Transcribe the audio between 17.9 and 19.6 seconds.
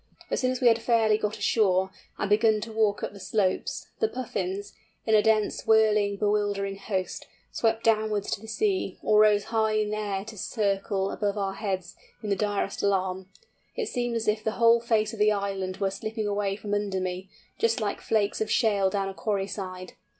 flakes of shale down a quarry